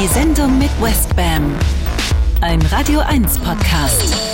[0.00, 1.52] Die Sendung mit Westbam.
[2.40, 4.29] Ein Radio 1 Podcast.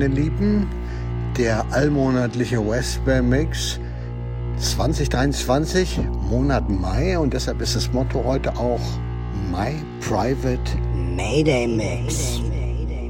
[0.00, 0.66] Meine Lieben,
[1.36, 3.78] der allmonatliche Westbam Mix
[4.56, 6.00] 2023,
[6.30, 8.80] Monat Mai und deshalb ist das Motto heute auch
[9.52, 10.58] My Private
[11.14, 12.40] Mayday Mix.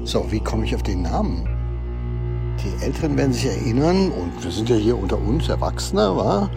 [0.03, 1.49] So, wie komme ich auf den Namen?
[2.59, 6.51] Die Älteren werden sich erinnern, und wir sind ja hier unter uns Erwachsene, wa?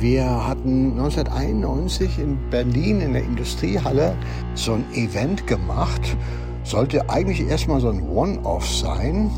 [0.00, 4.16] Wir hatten 1991 in Berlin in der Industriehalle
[4.54, 6.16] so ein Event gemacht.
[6.62, 9.30] Sollte eigentlich erstmal so ein One-Off sein.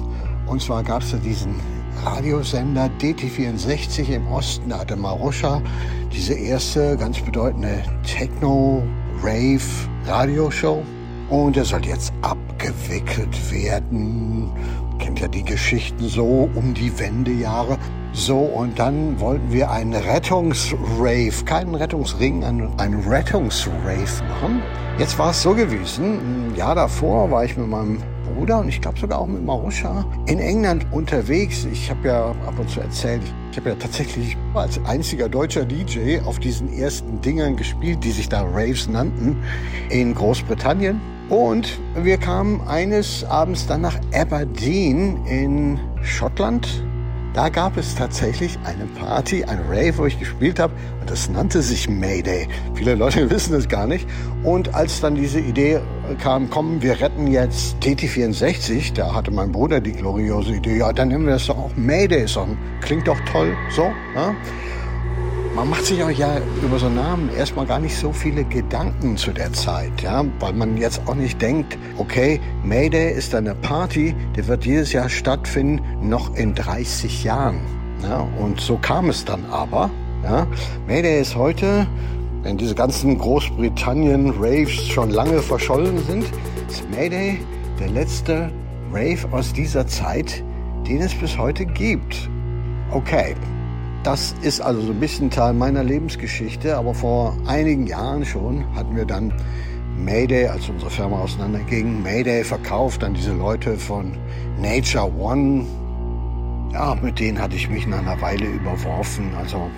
[0.47, 1.57] Und zwar gab es da diesen
[2.05, 4.69] Radiosender DT64 im Osten.
[4.71, 5.63] Da hatte Maruscha
[6.13, 10.83] diese erste ganz bedeutende Techno-Rave-Radioshow.
[11.31, 14.53] Und der soll jetzt abgewickelt werden.
[14.99, 17.79] Kennt ja die Geschichten so um die Wendejahre.
[18.13, 24.63] So, und dann wollten wir einen Rettungsrave, keinen Rettungsring, einen, einen Rettungsrave machen.
[24.99, 27.99] Jetzt war es so gewesen, ein Jahr davor war ich mit meinem
[28.37, 31.65] Bruder und ich glaube sogar auch mit Maruscha in England unterwegs.
[31.65, 36.21] Ich habe ja ab und zu erzählt, ich habe ja tatsächlich als einziger deutscher DJ
[36.21, 39.43] auf diesen ersten Dingern gespielt, die sich da Raves nannten,
[39.89, 41.01] in Großbritannien.
[41.31, 46.86] Und wir kamen eines Abends dann nach Aberdeen in Schottland.
[47.37, 51.61] Da gab es tatsächlich eine Party, ein Rave, wo ich gespielt habe und das nannte
[51.61, 52.49] sich Mayday.
[52.73, 54.09] Viele Leute wissen es gar nicht.
[54.43, 55.81] Und als dann diese Idee
[56.19, 61.09] kam, komm, wir retten jetzt TT64, da hatte mein Bruder die gloriose Idee, ja, dann
[61.09, 62.57] nehmen wir das doch auch Mayday-Song.
[62.81, 63.93] Klingt doch toll, so.
[64.15, 64.35] Ja?
[65.57, 69.17] Man macht sich auch ja über so einen Namen erstmal gar nicht so viele Gedanken
[69.17, 74.15] zu der Zeit, ja, weil man jetzt auch nicht denkt, okay, Mayday ist eine Party,
[74.37, 77.63] die wird jedes Jahr stattfinden, noch in 30 Jahren.
[78.03, 79.89] Ja, und so kam es dann aber.
[80.25, 80.47] Ja.
[80.87, 81.87] Mayday ist heute,
[82.43, 86.27] wenn diese ganzen Großbritannien-Raves schon lange verschollen sind,
[86.69, 87.41] ist Mayday
[87.81, 88.53] der letzte
[88.93, 90.45] Rave aus dieser Zeit,
[90.87, 92.29] den es bis heute gibt.
[92.91, 93.35] Okay,
[94.07, 98.95] das ist also so ein bisschen Teil meiner Lebensgeschichte, aber vor einigen Jahren schon hatten
[98.95, 99.33] wir dann
[99.99, 104.17] Mayday, als unsere Firma auseinanderging, Mayday verkauft an diese Leute von
[104.63, 105.67] Nature One.
[106.73, 109.69] Ja, mit denen hatte ich mich nach einer Weile überworfen, also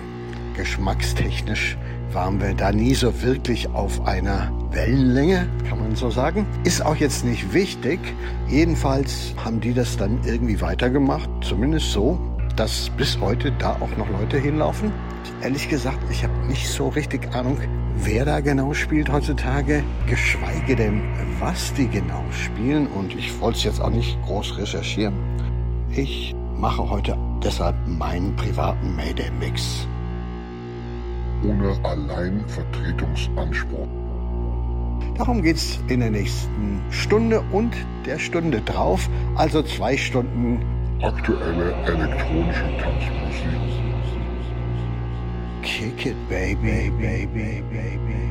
[0.55, 1.75] geschmackstechnisch
[2.11, 6.45] waren wir da nie so wirklich auf einer Wellenlänge, kann man so sagen.
[6.63, 7.99] Ist auch jetzt nicht wichtig.
[8.47, 12.19] Jedenfalls haben die das dann irgendwie weitergemacht, zumindest so,
[12.59, 14.91] dass bis heute da auch noch Leute hinlaufen.
[15.41, 17.57] Ehrlich gesagt, ich habe nicht so richtig Ahnung,
[17.95, 21.03] wer da genau spielt heutzutage, geschweige denn,
[21.39, 22.87] was die genau spielen.
[22.87, 25.13] Und ich wollte es jetzt auch nicht groß recherchieren.
[25.89, 29.87] Ich mache heute deshalb meinen privaten Mayday-Mix.
[31.45, 33.87] Ohne Alleinvertretungsanspruch.
[35.17, 37.73] Darum geht's in der nächsten Stunde und
[38.05, 40.59] der Stunde drauf, also zwei Stunden
[41.01, 43.59] Aktuelle elektronische Tanzmusik.
[45.61, 48.28] Kick it, baby, baby, baby,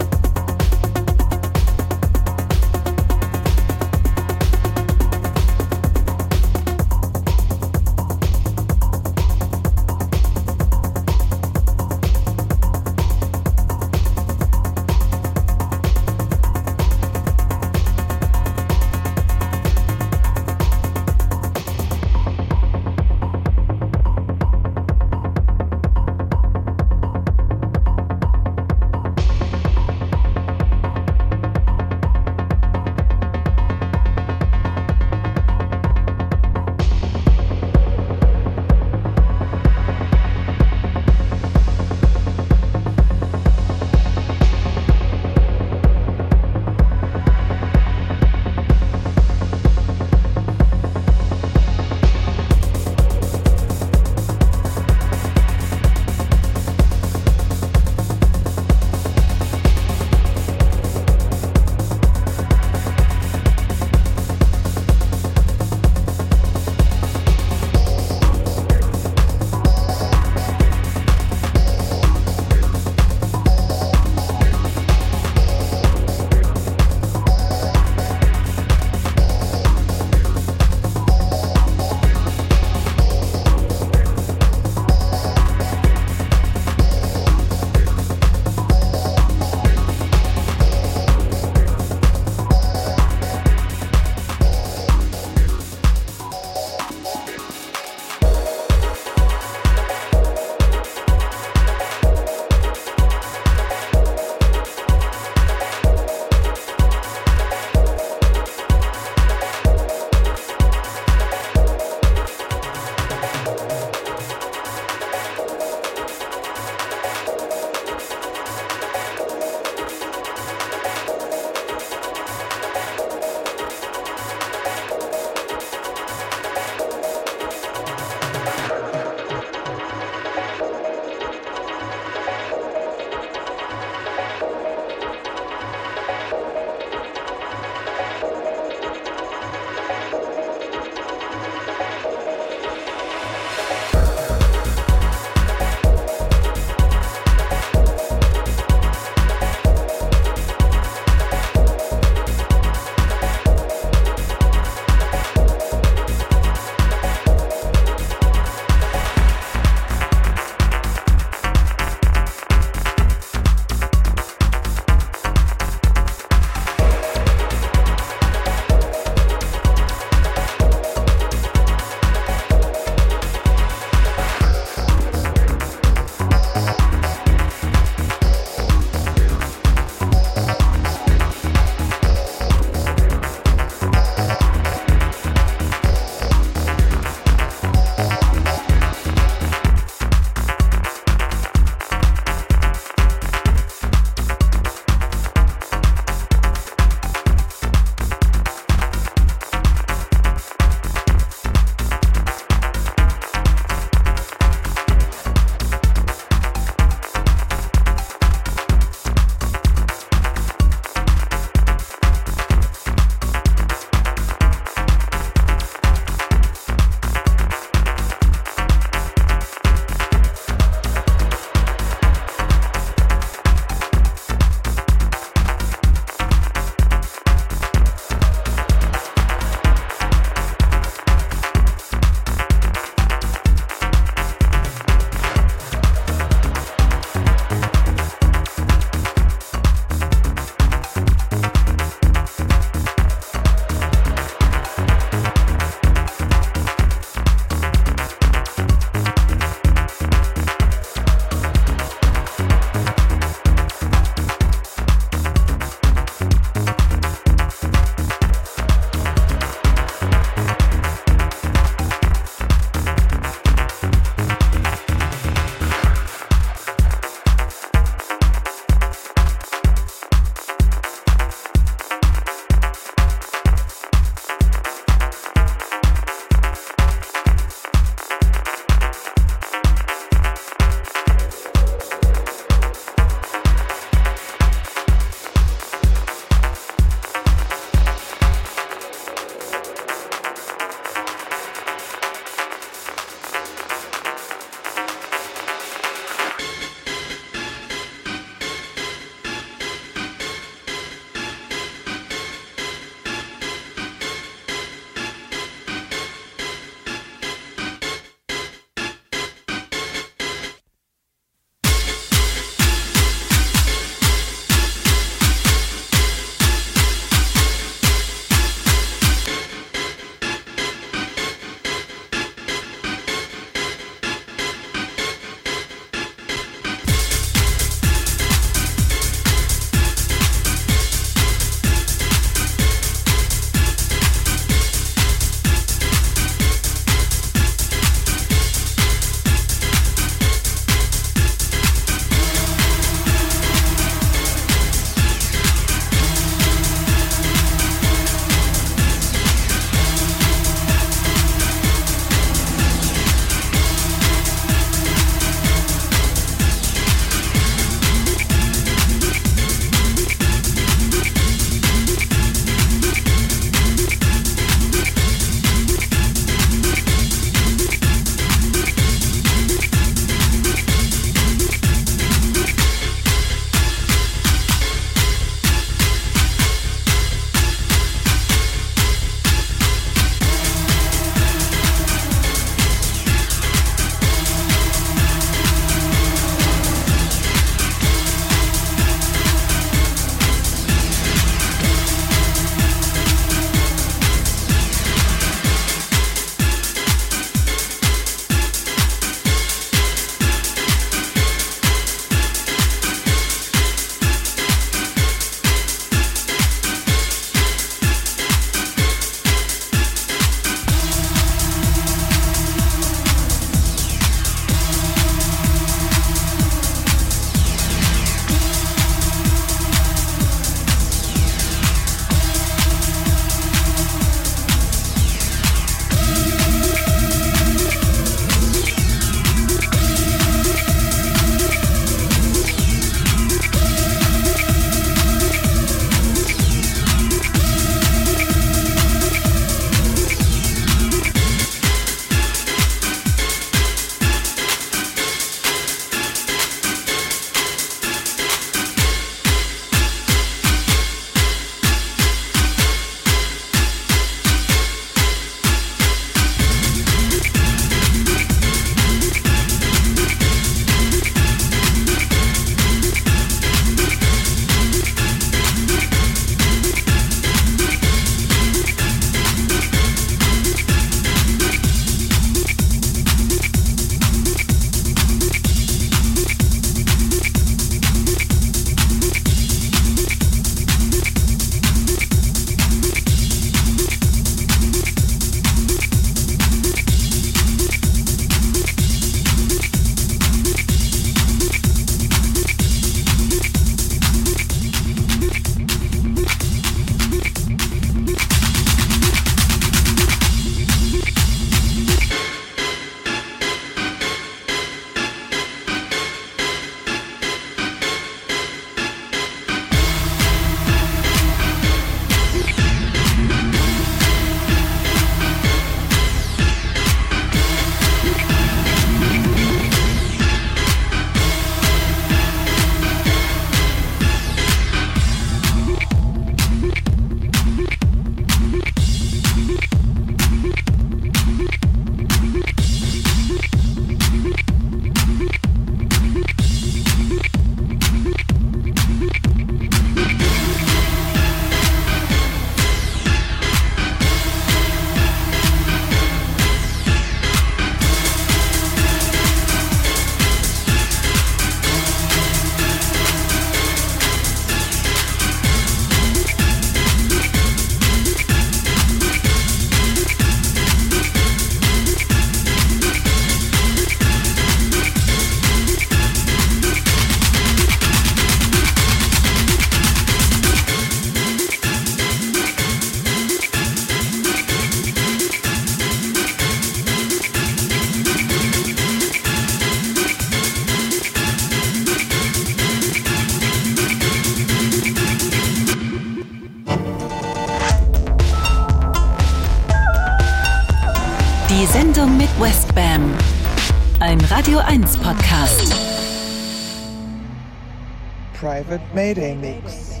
[598.92, 600.00] Mayday Mix.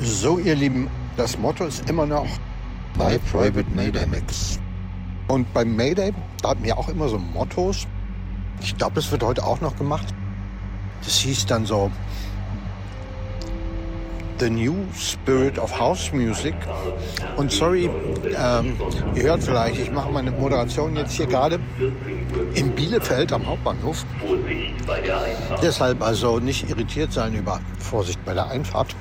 [0.00, 2.26] So, ihr Lieben, das Motto ist immer noch
[2.96, 4.58] My Private Mayday Mix.
[5.28, 7.86] Und beim Mayday, da hatten wir auch immer so Mottos.
[8.60, 10.06] Ich glaube, das wird heute auch noch gemacht.
[11.04, 11.92] Das hieß dann so
[14.38, 16.54] The New Spirit of House Music.
[17.36, 17.90] Und sorry,
[18.36, 18.76] ähm,
[19.14, 21.58] ihr hört vielleicht, ich mache meine Moderation jetzt hier gerade
[22.54, 24.04] in Bielefeld am Hauptbahnhof.
[25.62, 28.94] Deshalb also nicht irritiert sein über Vorsicht bei der Einfahrt.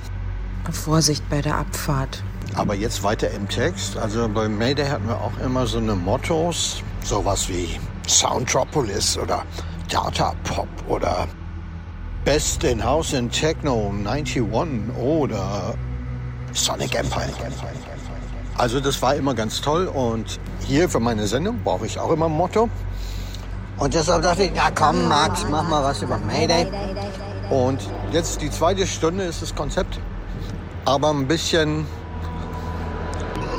[0.72, 2.24] Vorsicht bei der Abfahrt.
[2.56, 3.98] Aber jetzt weiter im Text.
[3.98, 9.44] Also bei Mayday hatten wir auch immer so eine Mottos, sowas wie Soundtropolis oder
[9.90, 11.28] Data Pop oder
[12.28, 14.42] Best in House and Techno 91
[15.00, 15.74] oder
[16.52, 17.30] Sonic Empire.
[18.58, 22.26] Also das war immer ganz toll und hier für meine Sendung brauche ich auch immer
[22.26, 22.68] ein Motto.
[23.78, 26.68] Und deshalb dachte ich, ja komm Max, mach mal was über Mayday.
[27.50, 27.80] Und
[28.12, 29.98] jetzt die zweite Stunde ist das Konzept,
[30.84, 31.86] aber ein bisschen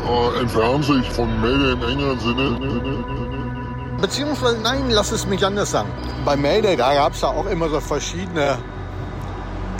[0.06, 3.27] Äh, entfernen sich von Mayday im engeren Sinne.
[4.00, 5.88] Beziehungsweise, nein, lass es mich anders sagen.
[6.24, 8.58] Bei Mayday, da gab es ja auch immer so verschiedene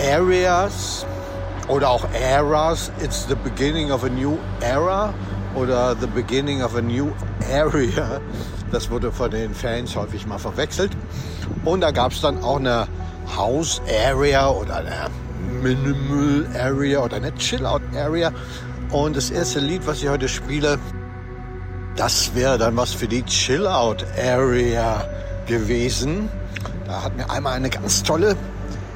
[0.01, 1.07] Areas
[1.69, 2.91] oder auch Eras.
[3.01, 5.15] It's the beginning of a new era
[5.55, 7.13] oder the beginning of a new
[7.53, 8.21] area.
[8.73, 10.91] Das wurde von den Fans häufig mal verwechselt.
[11.65, 12.89] Und da gab es dann auch eine
[13.37, 15.11] House Area oder eine
[15.63, 18.33] Minimal Area oder eine Chill-Out Area.
[18.91, 20.79] Und das erste Lied, was ich heute spiele,
[21.99, 25.05] das wäre dann was für die Chill-Out Area
[25.47, 26.29] gewesen.
[26.87, 28.37] Da hat mir einmal eine ganz tolle,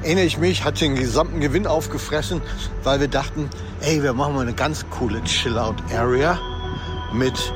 [0.03, 2.41] erinnere ich mich, hat den gesamten Gewinn aufgefressen,
[2.83, 3.49] weil wir dachten,
[3.81, 6.39] ey, wir machen mal eine ganz coole Chill-Out Area
[7.11, 7.53] mit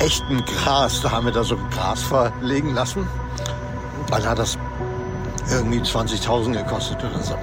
[0.00, 1.00] echtem Gras.
[1.00, 3.08] Da haben wir da so Gras verlegen lassen.
[4.10, 4.58] Dann hat das
[5.50, 7.38] irgendwie 20.000 gekostet oder so.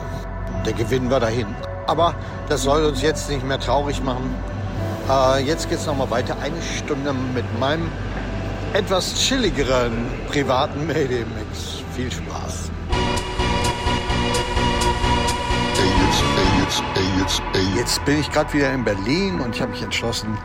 [0.64, 1.48] Der Gewinn war dahin.
[1.88, 2.14] Aber
[2.50, 4.36] das soll uns jetzt nicht mehr traurig machen.
[5.12, 6.38] Äh, jetzt geht's noch mal weiter.
[6.42, 7.92] Eine Stunde mit meinem
[8.74, 11.84] etwas chilligeren privaten Mayday-Mix.
[11.96, 12.72] Viel Spaß.
[17.76, 20.38] Jetzt, bin ich gerade wieder in Berlin und ich habe mich entschlossen,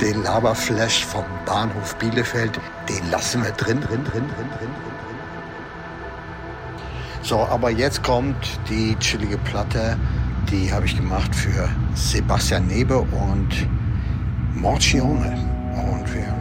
[0.00, 2.58] den Laberflash vom Bahnhof Bielefeld,
[2.88, 4.70] den lassen wir drin, drin, drin, drin, drin, drin.
[7.22, 8.36] So, aber jetzt kommt
[8.70, 9.98] die chillige Platte,
[10.50, 13.68] die habe ich gemacht für Sebastian Nebe und
[14.54, 15.36] Morcione.
[15.74, 16.35] Und wir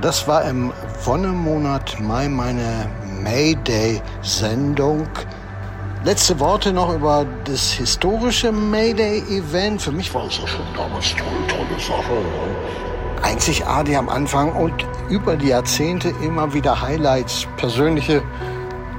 [0.00, 0.72] das war im
[1.04, 2.88] Wonnemonat Mai meine
[3.22, 5.06] Mayday-Sendung.
[6.04, 9.82] Letzte Worte noch über das historische Mayday-Event.
[9.82, 12.12] Für mich war es ja schon damals tolle, tolle Sache.
[13.22, 14.72] Einzigartig am Anfang und
[15.10, 18.22] über die Jahrzehnte immer wieder Highlights, persönliche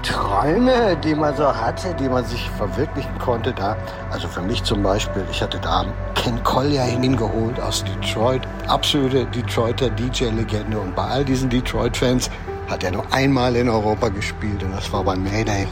[0.03, 3.53] Träume, die man so hatte, die man sich verwirklichen konnte.
[3.53, 3.78] Da,
[4.11, 9.90] also für mich zum Beispiel, ich hatte da Ken Collier hingeholt aus Detroit, absolute Detroiter
[9.90, 12.30] DJ-Legende und bei all diesen Detroit-Fans
[12.69, 15.68] hat er nur einmal in Europa gespielt und das war bei Mayday.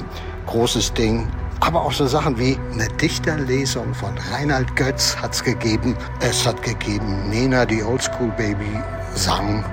[0.48, 1.28] Großes Ding.
[1.62, 5.96] Aber auch so Sachen wie eine Dichterlesung von Reinhard Götz hat's gegeben.
[6.22, 8.80] Es hat gegeben Nena, die Oldschool Baby,
[9.14, 9.64] sang.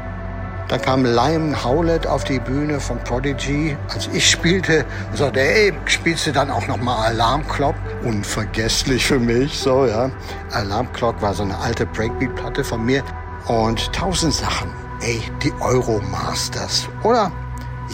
[0.68, 4.84] Dann kam Liam Howlett auf die Bühne von Prodigy, als ich spielte
[5.14, 7.76] sagte, ey, spielst du dann auch nochmal Alarm Clock?
[8.02, 10.10] Unvergesslich für mich, so, ja.
[10.50, 13.04] Alarm Clock war so eine alte Breakbeat-Platte von mir
[13.46, 14.72] und tausend Sachen.
[15.02, 16.88] Ey, die Euromasters.
[17.04, 17.30] Oder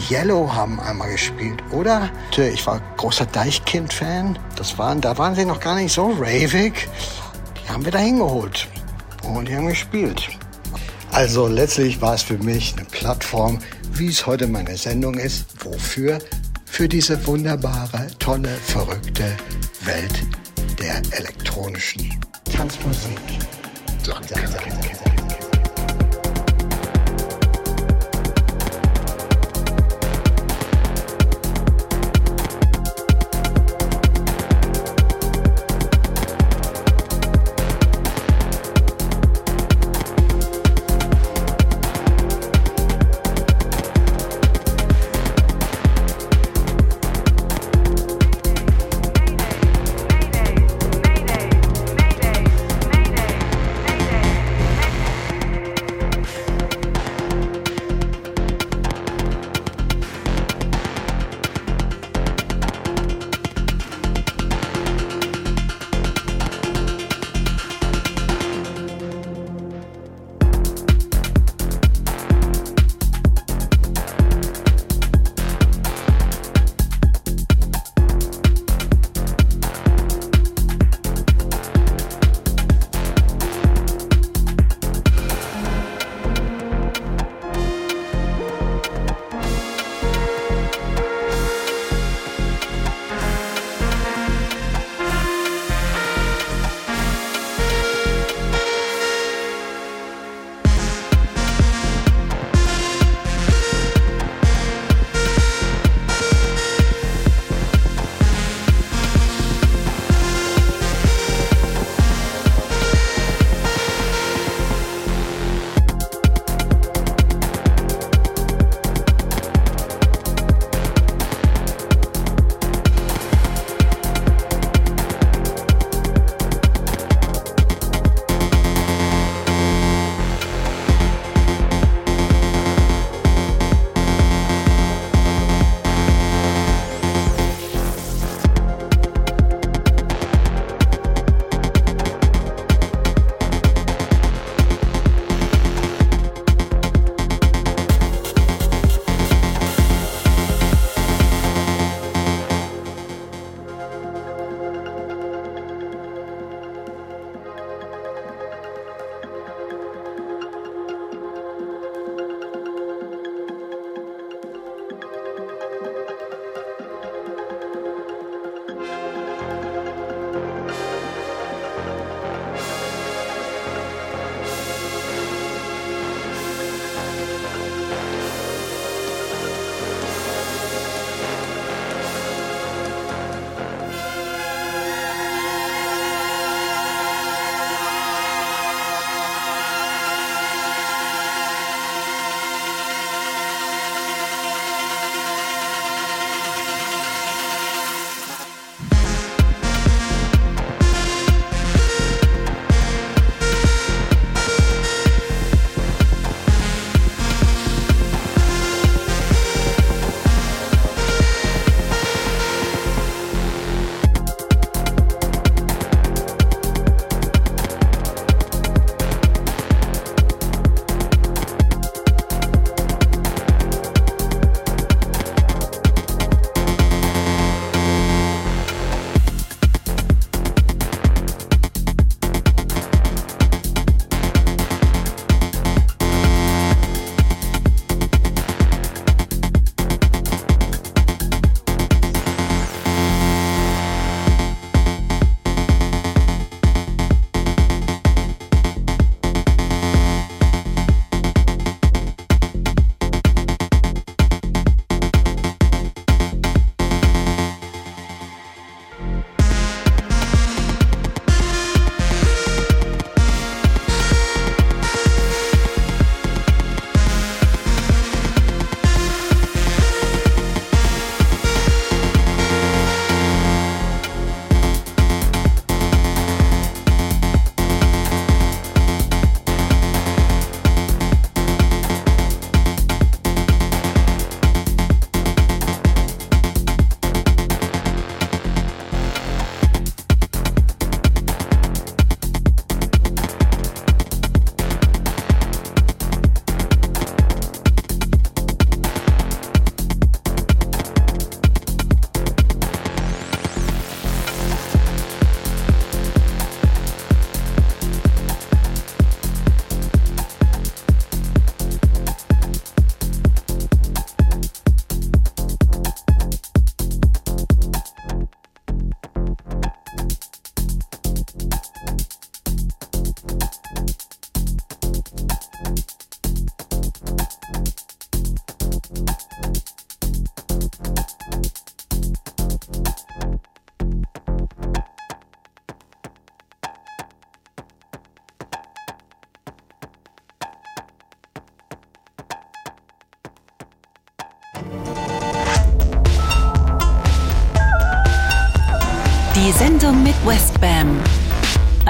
[0.09, 2.09] Yellow haben einmal gespielt, oder?
[2.35, 4.39] Ich war großer Deichkind-Fan.
[4.55, 6.89] Das waren, da waren sie noch gar nicht so ravig.
[7.61, 8.67] Die haben wir da hingeholt.
[9.21, 10.27] Und die haben gespielt.
[11.13, 13.59] Also letztlich war es für mich eine Plattform,
[13.93, 15.45] wie es heute meine Sendung ist.
[15.63, 16.17] Wofür?
[16.65, 19.37] Für diese wunderbare, tolle, verrückte
[19.81, 20.23] Welt
[20.79, 22.19] der elektronischen
[22.51, 23.19] Tanzmusik.
[24.03, 24.33] Danke.
[24.33, 25.03] Danke.
[25.05, 25.12] Die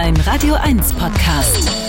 [0.04, 1.83] Ein Radio 1 Podcast.